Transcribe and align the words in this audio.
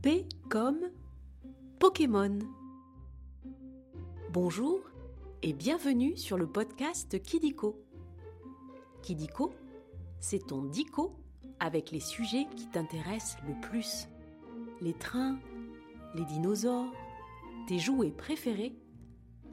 P 0.00 0.28
comme 0.48 0.78
Pokémon. 1.80 2.38
Bonjour 4.32 4.78
et 5.42 5.52
bienvenue 5.52 6.16
sur 6.16 6.38
le 6.38 6.46
podcast 6.46 7.20
Kidiko. 7.20 7.84
Kidiko, 9.02 9.52
c'est 10.20 10.46
ton 10.46 10.62
dico 10.62 11.16
avec 11.58 11.90
les 11.90 11.98
sujets 11.98 12.46
qui 12.54 12.68
t'intéressent 12.68 13.38
le 13.48 13.60
plus. 13.60 14.06
Les 14.80 14.94
trains, 14.94 15.36
les 16.14 16.24
dinosaures, 16.26 16.92
tes 17.66 17.80
jouets 17.80 18.12
préférés 18.12 18.76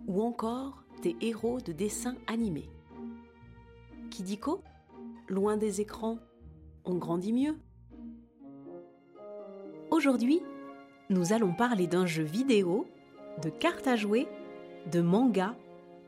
ou 0.05 0.21
encore 0.21 0.83
tes 1.01 1.15
héros 1.21 1.59
de 1.59 1.71
dessins 1.71 2.17
animés. 2.27 2.69
Kidiko, 4.11 4.63
loin 5.27 5.57
des 5.57 5.81
écrans, 5.81 6.19
on 6.83 6.99
grandit 6.99 7.33
mieux. 7.33 7.57
Aujourd'hui, 9.95 10.41
nous 11.09 11.31
allons 11.31 11.53
parler 11.53 11.87
d'un 11.87 12.05
jeu 12.05 12.23
vidéo, 12.23 12.85
de 13.41 13.49
cartes 13.49 13.87
à 13.87 13.95
jouer, 13.95 14.27
de 14.91 14.99
manga 14.99 15.55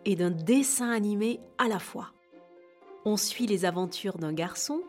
et 0.04 0.18
d'un 0.18 0.30
dessin 0.30 0.92
animé 0.92 1.40
à 1.58 1.70
la 1.70 1.80
fois. 1.80 2.12
On 3.06 3.16
suit 3.16 3.48
les 3.48 3.64
aventures 3.64 4.18
d'un 4.18 4.34
garçon 4.34 4.82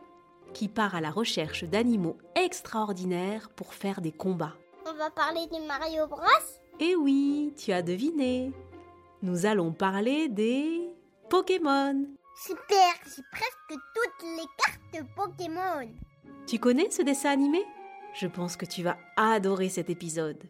qui 0.53 0.67
part 0.67 0.97
à 0.97 1.01
la 1.01 1.13
recherche 1.13 1.63
d'animaux 1.63 2.17
extraordinaires 2.35 3.51
pour 3.51 3.73
faire 3.73 4.01
des 4.01 4.11
combats. 4.11 4.57
On 4.85 4.95
va 4.95 5.11
parler 5.11 5.47
de 5.47 5.65
Mario 5.65 6.09
Bros 6.09 6.27
Eh 6.81 6.97
oui, 6.97 7.55
tu 7.57 7.71
as 7.71 7.83
deviné. 7.83 8.51
Nous 9.23 9.47
allons 9.47 9.71
parler 9.71 10.29
des 10.29 10.89
Pokémon. 11.31 12.05
Super, 12.35 12.95
j'ai 13.05 13.23
presque 13.31 13.81
toutes 13.95 14.29
les 14.37 14.49
cartes 14.57 15.07
Pokémon. 15.15 15.89
Tu 16.49 16.59
connais 16.59 16.91
ce 16.91 17.03
dessin 17.03 17.31
animé? 17.31 17.65
Je 18.21 18.27
pense 18.27 18.57
que 18.57 18.67
tu 18.67 18.83
vas 18.83 18.99
adorer 19.17 19.69
cet 19.69 19.91
épisode. 19.91 20.43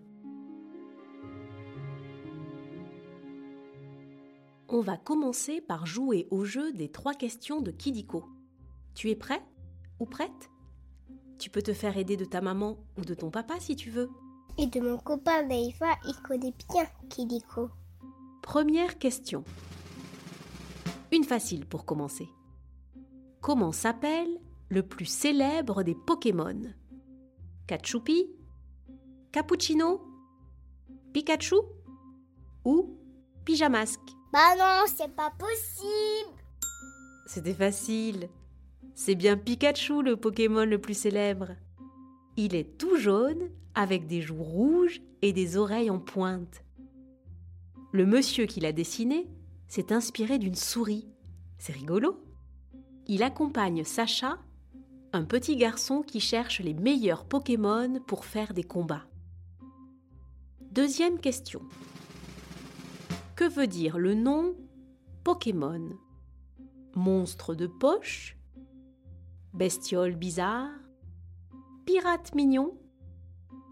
On 4.68 4.80
va 4.80 4.96
commencer 4.96 5.60
par 5.60 5.84
jouer 5.84 6.26
au 6.30 6.46
jeu 6.46 6.72
des 6.72 6.90
trois 6.90 7.12
questions 7.12 7.60
de 7.60 7.70
Kidiko. 7.70 8.24
Tu 8.94 9.10
es 9.10 9.14
prêt 9.14 9.42
ou 10.00 10.06
prête? 10.06 10.50
Tu 11.38 11.50
peux 11.50 11.60
te 11.60 11.74
faire 11.74 11.98
aider 11.98 12.16
de 12.16 12.24
ta 12.24 12.40
maman 12.40 12.78
ou 12.96 13.02
de 13.02 13.12
ton 13.12 13.30
papa 13.30 13.60
si 13.60 13.76
tu 13.76 13.90
veux. 13.90 14.08
Et 14.56 14.66
de 14.66 14.80
mon 14.80 14.96
copain 14.96 15.46
Daifa, 15.46 15.98
il 16.06 16.16
connaît 16.26 16.54
bien 16.70 16.86
Kidiko. 17.10 17.68
Première 18.40 18.96
question. 18.96 19.44
Une 21.12 21.24
facile 21.24 21.66
pour 21.66 21.84
commencer. 21.84 22.30
Comment 23.42 23.72
s'appelle 23.72 24.40
le 24.70 24.82
plus 24.82 25.04
célèbre 25.04 25.82
des 25.82 25.94
Pokémon? 25.94 26.62
Kachupi 27.68 28.30
Cappuccino? 29.30 30.00
Pikachu? 31.12 31.56
Ou 32.64 32.96
Pyjamasque 33.44 34.00
Bah 34.32 34.56
non, 34.58 34.86
c'est 34.86 35.14
pas 35.14 35.30
possible. 35.38 36.42
C'était 37.26 37.52
facile. 37.52 38.30
C'est 38.94 39.16
bien 39.16 39.36
Pikachu 39.36 40.02
le 40.02 40.16
Pokémon 40.16 40.64
le 40.64 40.80
plus 40.80 40.94
célèbre. 40.94 41.48
Il 42.38 42.54
est 42.54 42.78
tout 42.78 42.96
jaune 42.96 43.50
avec 43.74 44.06
des 44.06 44.22
joues 44.22 44.42
rouges 44.42 45.02
et 45.20 45.34
des 45.34 45.58
oreilles 45.58 45.90
en 45.90 45.98
pointe. 45.98 46.64
Le 47.92 48.06
monsieur 48.06 48.46
qui 48.46 48.60
l'a 48.60 48.72
dessiné 48.72 49.28
s'est 49.66 49.92
inspiré 49.92 50.38
d'une 50.38 50.54
souris. 50.54 51.06
C'est 51.58 51.74
rigolo. 51.74 52.18
Il 53.08 53.22
accompagne 53.22 53.84
Sacha, 53.84 54.38
un 55.12 55.24
petit 55.24 55.56
garçon 55.56 56.02
qui 56.02 56.20
cherche 56.20 56.60
les 56.60 56.74
meilleurs 56.74 57.24
Pokémon 57.24 58.00
pour 58.06 58.24
faire 58.24 58.52
des 58.52 58.62
combats. 58.62 59.06
Deuxième 60.70 61.18
question. 61.18 61.62
Que 63.34 63.48
veut 63.48 63.66
dire 63.66 63.98
le 63.98 64.14
nom 64.14 64.54
Pokémon? 65.24 65.96
Monstre 66.94 67.54
de 67.54 67.66
poche? 67.66 68.36
Bestiole 69.54 70.14
bizarre? 70.14 70.70
Pirate 71.86 72.34
mignon? 72.34 72.76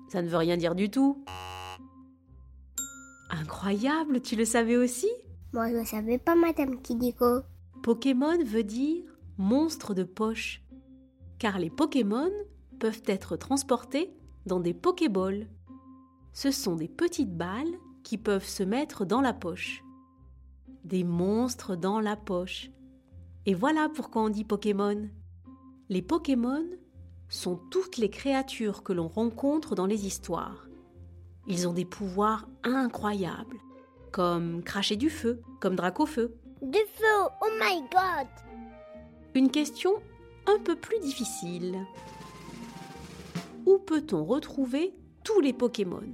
Ça 0.09 0.23
ne 0.23 0.29
veut 0.29 0.39
rien 0.39 0.57
dire 0.57 0.75
du 0.75 0.91
tout. 0.91 1.25
Incroyable, 3.31 4.23
tu 4.23 4.37
le 4.37 4.45
savais 4.45 4.77
aussi? 4.77 5.11
Moi, 5.53 5.71
je 5.71 5.77
ne 5.77 5.85
savais 5.85 6.19
pas, 6.19 6.35
Madame 6.35 6.81
Kidiko. 6.81 7.41
Pokémon 7.83 8.43
veut 8.45 8.65
dire 8.65 9.05
monstre 9.37 9.95
de 9.95 10.03
poche, 10.03 10.63
car 11.39 11.59
les 11.59 11.71
Pokémon 11.71 12.31
peuvent 12.79 13.03
être 13.07 13.37
transportés 13.37 14.13
dans 14.47 14.61
des 14.61 14.75
Pokéballs. 14.75 15.47
Ce 16.33 16.51
sont 16.51 16.77
des 16.77 16.89
petites 16.89 17.35
balles 17.35 17.75
qui 18.03 18.19
peuvent 18.19 18.47
se 18.47 18.63
mettre 18.63 19.05
dans 19.05 19.21
la 19.21 19.33
poche. 19.33 19.83
Des 20.85 21.05
monstres 21.05 21.77
dans 21.77 22.01
la 22.01 22.17
poche. 22.17 22.71
Et 23.47 23.55
voilà 23.55 23.89
pourquoi 23.89 24.23
on 24.23 24.29
dit 24.29 24.45
Pokémon. 24.45 25.09
Les 25.89 26.03
Pokémon 26.03 26.65
sont 27.29 27.57
toutes 27.71 27.97
les 27.97 28.11
créatures 28.11 28.83
que 28.83 28.93
l'on 28.93 29.09
rencontre 29.09 29.75
dans 29.75 29.87
les 29.87 30.07
histoires. 30.07 30.69
Ils 31.49 31.69
ont 31.69 31.73
des 31.73 31.85
pouvoirs 31.85 32.49
incroyables, 32.65 33.59
comme 34.13 34.63
cracher 34.63 34.97
du 34.97 35.11
feu, 35.11 35.43
comme 35.61 35.77
Dracofeu. 35.77 36.37
Du 36.63 36.79
feu, 36.79 37.29
oh 37.41 37.51
my 37.61 37.81
god 37.83 38.29
Une 39.35 39.51
question 39.51 39.93
un 40.47 40.59
peu 40.59 40.77
plus 40.77 40.99
difficile. 41.01 41.87
Où 43.67 43.79
peut-on 43.79 44.25
retrouver 44.25 44.95
tous 45.25 45.41
les 45.41 45.53
Pokémon? 45.53 46.13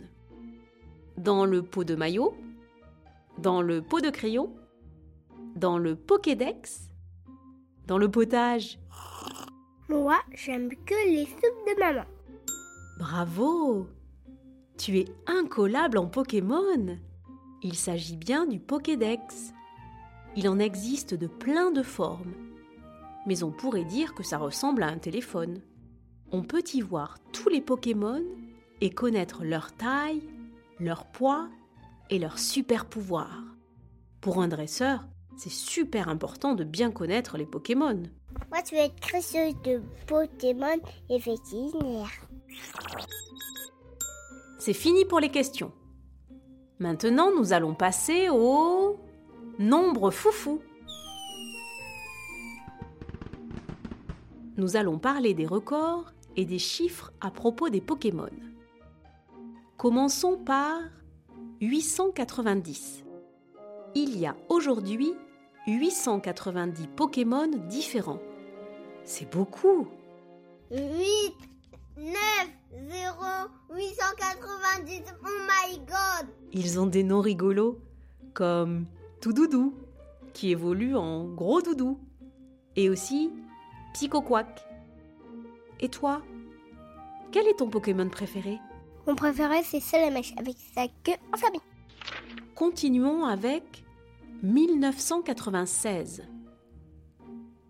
Dans 1.19 1.45
le 1.45 1.63
pot 1.63 1.85
de 1.85 1.95
maillot? 1.95 2.35
Dans 3.39 3.63
le 3.63 3.83
pot 3.83 4.01
de 4.01 4.11
crayon? 4.11 4.55
Dans 5.57 5.79
le 5.79 5.97
Pokédex? 5.97 6.89
Dans 7.87 7.99
le 7.99 8.11
potage? 8.11 8.79
Moi, 9.89 10.19
j'aime 10.35 10.71
que 10.87 11.11
les 11.11 11.27
soupes 11.27 11.67
de 11.67 11.79
maman. 11.79 12.07
Bravo 12.99 13.89
Tu 14.79 14.99
es 14.99 15.07
incollable 15.27 15.99
en 15.99 16.07
Pokémon 16.07 16.99
Il 17.63 17.75
s'agit 17.75 18.17
bien 18.17 18.47
du 18.47 18.61
Pokédex. 18.61 19.53
Il 20.37 20.49
en 20.49 20.59
existe 20.59 21.15
de 21.15 21.27
plein 21.27 21.71
de 21.71 21.83
formes. 21.83 22.33
Mais 23.27 23.43
on 23.43 23.51
pourrait 23.51 23.85
dire 23.85 24.15
que 24.15 24.23
ça 24.23 24.39
ressemble 24.39 24.83
à 24.83 24.89
un 24.89 24.99
téléphone. 24.99 25.61
On 26.31 26.43
peut 26.43 26.65
y 26.75 26.81
voir 26.81 27.19
tous 27.33 27.49
les 27.49 27.61
Pokémon 27.61 28.23
et 28.81 28.91
connaître 28.91 29.45
leur 29.45 29.73
taille, 29.73 30.23
leur 30.81 31.07
poids 31.07 31.49
et 32.11 32.19
leurs 32.19 32.39
super 32.39 32.87
pouvoirs. 32.87 33.43
Pour 34.21 34.41
un 34.41 34.49
dresseur, 34.49 35.07
c'est 35.37 35.51
super 35.51 36.09
important 36.09 36.55
de 36.55 36.65
bien 36.65 36.91
connaître 36.91 37.37
les 37.37 37.47
Pokémon. 37.47 38.03
Moi, 38.51 38.63
tu 38.63 38.75
veux 38.75 38.81
être 38.81 39.01
créeuse 39.01 39.55
de 39.65 39.83
Pokémon 40.07 40.81
et 41.11 41.19
vétérinaire. 41.19 42.11
C'est 44.59 44.75
fini 44.75 45.05
pour 45.05 45.21
les 45.21 45.31
questions. 45.31 45.73
Maintenant, 46.79 47.31
nous 47.37 47.53
allons 47.53 47.75
passer 47.75 48.29
au 48.29 48.99
nombre 49.59 50.11
foufou. 50.11 50.61
Nous 54.63 54.77
allons 54.77 54.97
parler 54.97 55.35
des 55.35 55.45
records 55.45 56.13
et 56.37 56.45
des 56.45 56.61
chiffres 56.61 57.13
à 57.21 57.33
propos 57.33 57.69
des 57.69 57.81
Pokémon. 57.81 58.31
Commençons 59.77 60.37
par 60.37 60.79
890. 61.61 63.03
Il 63.97 64.17
y 64.21 64.25
a 64.25 64.37
aujourd'hui 64.49 65.15
890 65.67 66.87
Pokémon 66.95 67.49
différents. 67.69 68.21
C'est 69.03 69.29
beaucoup. 69.33 69.89
8, 70.71 70.81
9, 71.97 72.15
0, 72.89 73.17
890, 73.75 75.03
oh 75.25 75.27
my 75.27 75.79
god 75.79 76.29
Ils 76.53 76.79
ont 76.79 76.87
des 76.87 77.03
noms 77.03 77.21
rigolos 77.21 77.81
comme 78.33 78.87
Toudoudou, 79.21 79.75
qui 80.33 80.53
évolue 80.53 80.95
en 80.95 81.25
Gros 81.25 81.63
Doudou, 81.63 81.99
et 82.77 82.89
aussi 82.89 83.33
Psychoquack. 83.95 84.65
Et 85.81 85.89
toi 85.89 86.23
Quel 87.31 87.47
est 87.47 87.59
ton 87.59 87.69
Pokémon 87.69 88.09
préféré? 88.09 88.59
Mon 89.07 89.15
préféré, 89.15 89.63
c'est 89.65 89.81
Salamèche 89.81 90.33
avec 90.37 90.57
sa 90.75 90.87
queue 91.03 91.19
enflammée. 91.33 91.61
Continuons 92.55 93.25
avec 93.25 93.85
1996. 94.43 96.23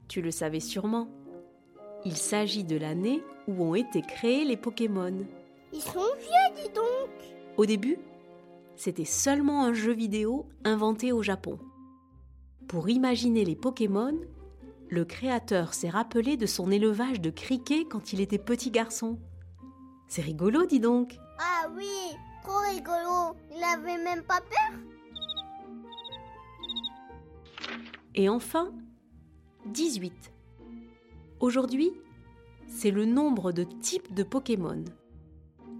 Tu 0.08 0.20
le 0.20 0.30
savais 0.30 0.60
sûrement. 0.60 1.08
Il 2.04 2.16
s'agit 2.16 2.64
de 2.64 2.76
l'année 2.76 3.22
où 3.48 3.64
ont 3.64 3.74
été 3.74 4.02
créés 4.02 4.44
les 4.44 4.56
Pokémon. 4.56 5.26
Ils 5.72 5.80
sont 5.80 6.00
vieux, 6.18 6.54
dis 6.56 6.68
donc 6.74 7.10
Au 7.56 7.64
début, 7.64 7.96
c'était 8.76 9.04
seulement 9.04 9.64
un 9.64 9.72
jeu 9.72 9.92
vidéo 9.92 10.46
inventé 10.64 11.12
au 11.12 11.22
Japon. 11.22 11.58
Pour 12.68 12.88
imaginer 12.88 13.44
les 13.44 13.56
Pokémon, 13.56 14.18
le 14.92 15.06
créateur 15.06 15.72
s'est 15.72 15.88
rappelé 15.88 16.36
de 16.36 16.44
son 16.44 16.70
élevage 16.70 17.18
de 17.18 17.30
criquets 17.30 17.86
quand 17.86 18.12
il 18.12 18.20
était 18.20 18.36
petit 18.36 18.70
garçon. 18.70 19.18
C'est 20.06 20.20
rigolo, 20.20 20.66
dis 20.66 20.80
donc. 20.80 21.18
Ah 21.38 21.66
oui, 21.74 22.14
trop 22.42 22.58
rigolo. 22.70 23.34
Il 23.56 23.64
avait 23.64 23.96
même 23.96 24.22
pas 24.22 24.40
peur. 24.40 24.78
Et 28.14 28.28
enfin, 28.28 28.70
18. 29.64 30.12
Aujourd'hui, 31.40 31.90
c'est 32.68 32.90
le 32.90 33.06
nombre 33.06 33.50
de 33.50 33.62
types 33.62 34.12
de 34.12 34.22
Pokémon. 34.22 34.84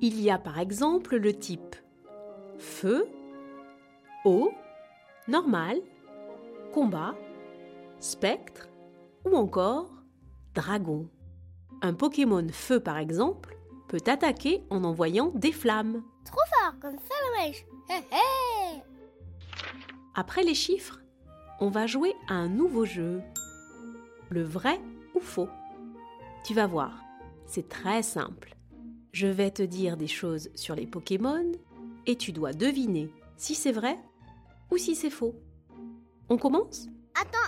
Il 0.00 0.22
y 0.22 0.30
a 0.30 0.38
par 0.38 0.58
exemple 0.58 1.16
le 1.16 1.34
type 1.34 1.76
feu, 2.56 3.06
eau, 4.24 4.52
normal, 5.28 5.82
combat, 6.72 7.14
spectre 8.00 8.71
ou 9.24 9.36
encore 9.36 9.90
dragon. 10.54 11.08
Un 11.80 11.94
Pokémon 11.94 12.46
feu 12.50 12.80
par 12.80 12.98
exemple 12.98 13.56
peut 13.88 14.02
attaquer 14.06 14.62
en 14.70 14.84
envoyant 14.84 15.30
des 15.34 15.52
flammes. 15.52 16.02
Trop 16.24 16.40
fort 16.58 16.74
comme 16.80 16.98
ça, 16.98 17.14
hé 17.46 18.82
Après 20.14 20.42
les 20.42 20.54
chiffres, 20.54 21.00
on 21.60 21.68
va 21.68 21.86
jouer 21.86 22.14
à 22.28 22.34
un 22.34 22.48
nouveau 22.48 22.84
jeu. 22.84 23.20
Le 24.30 24.42
vrai 24.42 24.80
ou 25.14 25.20
faux 25.20 25.48
Tu 26.44 26.54
vas 26.54 26.66
voir, 26.66 27.02
c'est 27.46 27.68
très 27.68 28.02
simple. 28.02 28.56
Je 29.12 29.26
vais 29.26 29.50
te 29.50 29.62
dire 29.62 29.96
des 29.96 30.06
choses 30.06 30.48
sur 30.54 30.74
les 30.74 30.86
Pokémon 30.86 31.52
et 32.06 32.16
tu 32.16 32.32
dois 32.32 32.52
deviner 32.52 33.12
si 33.36 33.54
c'est 33.54 33.72
vrai 33.72 33.98
ou 34.70 34.78
si 34.78 34.94
c'est 34.94 35.10
faux. 35.10 35.34
On 36.28 36.38
commence? 36.38 36.88
Attends, 37.14 37.41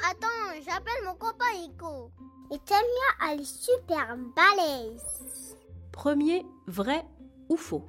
j'appelle 0.63 1.05
mon 1.05 1.15
copain 1.15 1.51
Ico. 1.65 2.11
Et 2.51 2.59
Tamia, 2.59 3.33
elle 3.33 3.41
est 3.41 3.45
super 3.45 4.17
balèze. 4.37 5.57
Premier, 5.93 6.45
vrai 6.67 7.05
ou 7.49 7.57
faux 7.57 7.85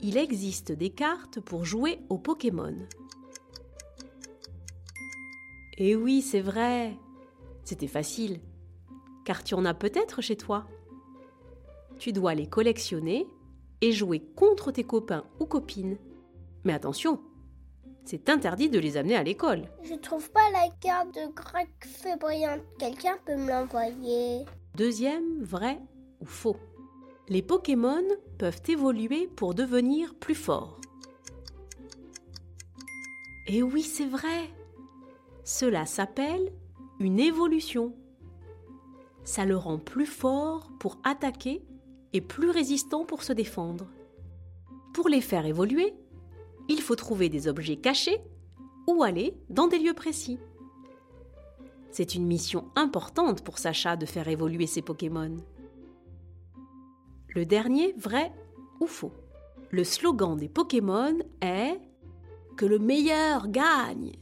Il 0.00 0.16
existe 0.16 0.72
des 0.72 0.90
cartes 0.90 1.40
pour 1.40 1.64
jouer 1.64 2.00
aux 2.08 2.18
Pokémon. 2.18 2.76
Eh 5.76 5.94
oui, 5.94 6.22
c'est 6.22 6.40
vrai. 6.40 6.96
C'était 7.64 7.86
facile. 7.86 8.40
Car 9.24 9.44
tu 9.44 9.54
en 9.54 9.64
as 9.64 9.74
peut-être 9.74 10.22
chez 10.22 10.36
toi. 10.36 10.66
Tu 11.98 12.12
dois 12.12 12.34
les 12.34 12.48
collectionner 12.48 13.26
et 13.80 13.92
jouer 13.92 14.20
contre 14.34 14.72
tes 14.72 14.84
copains 14.84 15.24
ou 15.38 15.46
copines. 15.46 15.98
Mais 16.64 16.72
attention, 16.72 17.20
c'est 18.08 18.30
interdit 18.30 18.70
de 18.70 18.78
les 18.78 18.96
amener 18.96 19.16
à 19.16 19.22
l'école. 19.22 19.68
Je 19.82 19.94
trouve 19.94 20.30
pas 20.30 20.50
la 20.50 20.70
carte 20.80 21.14
de 21.14 21.30
Greg 21.34 21.68
Fébriant. 21.82 22.56
Quelqu'un 22.78 23.18
peut 23.26 23.36
me 23.36 23.50
l'envoyer 23.50 24.46
Deuxième, 24.74 25.42
vrai 25.42 25.78
ou 26.22 26.24
faux 26.24 26.56
Les 27.28 27.42
Pokémon 27.42 28.02
peuvent 28.38 28.62
évoluer 28.66 29.26
pour 29.26 29.52
devenir 29.52 30.14
plus 30.14 30.34
forts. 30.34 30.80
Et 33.46 33.62
oui, 33.62 33.82
c'est 33.82 34.08
vrai. 34.08 34.50
Cela 35.44 35.84
s'appelle 35.84 36.50
une 37.00 37.20
évolution. 37.20 37.94
Ça 39.22 39.44
le 39.44 39.58
rend 39.58 39.78
plus 39.78 40.06
fort 40.06 40.70
pour 40.80 40.96
attaquer 41.04 41.62
et 42.14 42.22
plus 42.22 42.48
résistant 42.48 43.04
pour 43.04 43.22
se 43.22 43.34
défendre. 43.34 43.86
Pour 44.94 45.10
les 45.10 45.20
faire 45.20 45.44
évoluer, 45.44 45.92
il 46.68 46.80
faut 46.80 46.96
trouver 46.96 47.28
des 47.28 47.48
objets 47.48 47.76
cachés 47.76 48.20
ou 48.86 49.02
aller 49.02 49.34
dans 49.50 49.68
des 49.68 49.78
lieux 49.78 49.94
précis. 49.94 50.38
C'est 51.90 52.14
une 52.14 52.26
mission 52.26 52.70
importante 52.76 53.42
pour 53.42 53.58
Sacha 53.58 53.96
de 53.96 54.06
faire 54.06 54.28
évoluer 54.28 54.66
ses 54.66 54.82
Pokémon. 54.82 55.36
Le 57.34 57.44
dernier, 57.44 57.94
vrai 57.96 58.32
ou 58.80 58.86
faux 58.86 59.12
Le 59.70 59.84
slogan 59.84 60.36
des 60.36 60.48
Pokémon 60.48 61.18
est 61.40 61.80
Que 62.56 62.66
le 62.66 62.78
meilleur 62.78 63.48
gagne. 63.48 64.12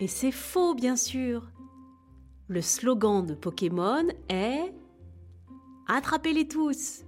Et 0.00 0.06
c'est 0.06 0.32
faux, 0.32 0.74
bien 0.74 0.96
sûr. 0.96 1.50
Le 2.48 2.60
slogan 2.60 3.24
de 3.24 3.34
Pokémon 3.34 4.06
est 4.28 4.74
Attrapez-les 5.86 6.48
tous. 6.48 7.03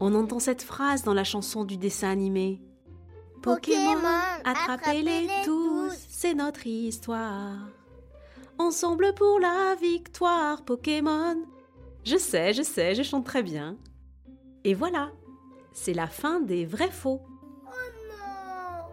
On 0.00 0.14
entend 0.14 0.40
cette 0.40 0.62
phrase 0.62 1.02
dans 1.02 1.14
la 1.14 1.24
chanson 1.24 1.64
du 1.64 1.76
dessin 1.76 2.10
animé. 2.10 2.60
Pokémon, 3.42 3.98
attrapez-les 4.44 5.28
tous, 5.44 5.92
c'est 6.08 6.34
notre 6.34 6.66
histoire. 6.66 7.58
Ensemble 8.58 9.14
pour 9.14 9.38
la 9.38 9.74
victoire, 9.80 10.64
Pokémon. 10.64 11.36
Je 12.04 12.16
sais, 12.16 12.52
je 12.52 12.62
sais, 12.62 12.94
je 12.94 13.02
chante 13.02 13.24
très 13.26 13.42
bien. 13.42 13.76
Et 14.64 14.74
voilà, 14.74 15.10
c'est 15.72 15.94
la 15.94 16.06
fin 16.06 16.40
des 16.40 16.64
vrais 16.64 16.90
faux. 16.90 17.20
non 17.64 18.84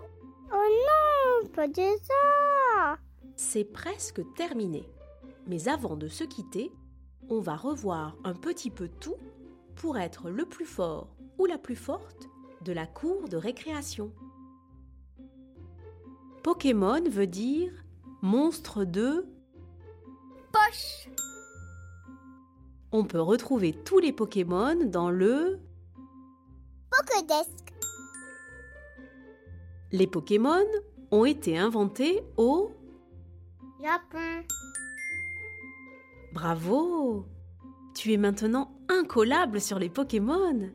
Oh 0.52 0.56
non, 0.56 1.48
pas 1.50 1.68
de 1.68 1.82
ça 2.04 2.98
C'est 3.36 3.66
presque 3.66 4.22
terminé. 4.36 4.88
Mais 5.48 5.68
avant 5.68 5.96
de 5.96 6.08
se 6.08 6.24
quitter, 6.24 6.72
on 7.30 7.40
va 7.40 7.56
revoir 7.56 8.16
un 8.24 8.34
petit 8.34 8.70
peu 8.70 8.90
tout 9.00 9.16
pour 9.76 9.98
être 9.98 10.30
le 10.30 10.46
plus 10.46 10.66
fort 10.66 11.16
ou 11.38 11.46
la 11.46 11.58
plus 11.58 11.76
forte 11.76 12.30
de 12.64 12.72
la 12.72 12.86
cour 12.86 13.28
de 13.28 13.38
récréation. 13.38 14.12
Pokémon 16.44 17.04
veut 17.10 17.28
dire 17.28 17.72
monstre 18.22 18.84
de... 18.84 19.26
Poche. 20.52 21.08
On 22.92 23.06
peut 23.06 23.22
retrouver 23.22 23.74
tous 23.74 24.00
les 24.00 24.12
Pokémon 24.12 24.76
dans 24.86 25.10
le... 25.10 25.60
Pokédesk 26.90 27.74
Les 29.92 30.08
Pokémon 30.08 30.66
ont 31.12 31.26
été 31.26 31.58
inventés 31.58 32.22
au... 32.38 32.72
Japon. 33.82 34.46
Bravo! 36.34 37.26
Tu 37.96 38.14
es 38.14 38.18
maintenant 38.18 38.72
incollable 39.02 39.60
sur 39.60 39.80
les 39.80 39.90
Pokémon 39.90 40.70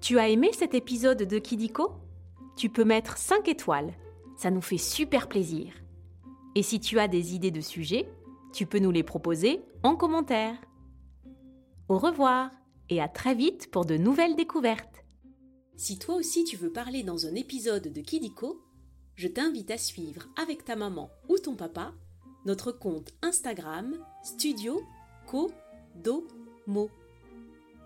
Tu 0.00 0.18
as 0.18 0.28
aimé 0.28 0.50
cet 0.52 0.74
épisode 0.74 1.22
de 1.22 1.38
Kidiko? 1.38 1.92
Tu 2.56 2.70
peux 2.70 2.84
mettre 2.84 3.18
5 3.18 3.46
étoiles, 3.48 3.92
ça 4.36 4.50
nous 4.50 4.60
fait 4.60 4.78
super 4.78 5.28
plaisir. 5.28 5.72
Et 6.54 6.62
si 6.62 6.80
tu 6.80 6.98
as 6.98 7.06
des 7.06 7.34
idées 7.34 7.50
de 7.50 7.60
sujets, 7.60 8.08
tu 8.52 8.66
peux 8.66 8.78
nous 8.78 8.90
les 8.90 9.02
proposer 9.02 9.60
en 9.82 9.94
commentaire. 9.94 10.56
Au 11.88 11.98
revoir 11.98 12.50
et 12.88 13.00
à 13.00 13.08
très 13.08 13.34
vite 13.34 13.70
pour 13.70 13.84
de 13.84 13.96
nouvelles 13.96 14.36
découvertes. 14.36 15.04
Si 15.76 15.98
toi 15.98 16.16
aussi 16.16 16.44
tu 16.44 16.56
veux 16.56 16.72
parler 16.72 17.02
dans 17.02 17.26
un 17.26 17.34
épisode 17.34 17.92
de 17.92 18.00
Kidiko, 18.00 18.60
je 19.14 19.28
t'invite 19.28 19.70
à 19.70 19.78
suivre 19.78 20.26
avec 20.40 20.64
ta 20.64 20.74
maman 20.74 21.10
ou 21.28 21.38
ton 21.38 21.54
papa 21.54 21.92
notre 22.44 22.72
compte 22.72 23.12
Instagram 23.22 23.96
Studio 24.22 24.80
Kodomo. 25.96 26.90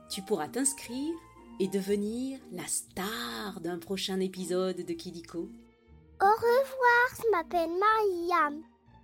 Tu 0.08 0.22
pourras 0.22 0.48
t'inscrire 0.48 1.14
et 1.58 1.68
devenir 1.68 2.40
la 2.52 2.66
star 2.66 3.60
d'un 3.60 3.78
prochain 3.78 4.18
épisode 4.20 4.76
de 4.76 4.92
Kidiko. 4.92 5.48
Au 6.20 6.26
revoir, 6.26 7.08
je 7.16 7.30
m'appelle 7.30 7.70
Mariam. 7.70 8.62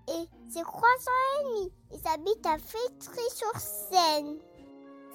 Et 0.08 0.28
j'ai 0.52 0.62
3 0.62 0.80
ans 0.80 1.40
et 1.40 1.44
demi. 1.44 1.72
Et 1.92 1.98
j'habite 2.04 2.46
à 2.46 2.58
Fétry-sur-Seine. 2.58 4.38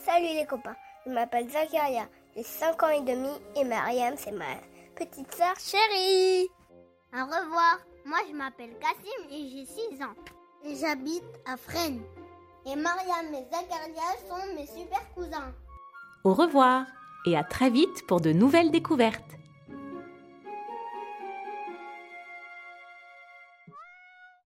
Salut 0.04 0.36
les 0.36 0.46
copains, 0.46 0.76
je 1.06 1.12
m'appelle 1.12 1.50
Zakaria. 1.50 2.10
J'ai 2.36 2.44
5 2.44 2.84
ans 2.84 2.90
et 2.90 3.02
demi 3.02 3.30
et 3.56 3.64
Mariam, 3.64 4.16
c'est 4.18 4.32
ma 4.32 4.56
petite 4.96 5.34
sœur 5.34 5.58
chérie. 5.60 6.48
Au 7.14 7.26
revoir, 7.26 7.80
moi 8.06 8.18
je 8.28 8.36
m'appelle 8.36 8.78
Kassim 8.80 9.30
et 9.30 9.50
j'ai 9.50 9.66
6 9.66 10.04
ans. 10.04 10.16
Et 10.64 10.76
j'habite 10.76 11.24
à 11.46 11.58
Fresnes. 11.58 12.04
Et 12.66 12.76
Mariam 12.76 13.34
et 13.34 13.44
Zakaria 13.52 14.12
sont 14.30 14.56
mes 14.56 14.68
super 14.68 15.02
cousins. 15.16 15.52
Au 16.24 16.34
revoir 16.34 16.86
et 17.26 17.36
à 17.36 17.44
très 17.44 17.70
vite 17.70 18.06
pour 18.08 18.22
de 18.22 18.32
nouvelles 18.32 18.72
découvertes. 18.72 19.38